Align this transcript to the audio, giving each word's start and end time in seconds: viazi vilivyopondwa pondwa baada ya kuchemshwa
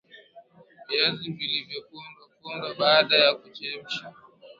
viazi 0.87 1.31
vilivyopondwa 1.31 2.23
pondwa 2.39 2.73
baada 2.75 3.15
ya 3.17 3.35
kuchemshwa 3.35 4.13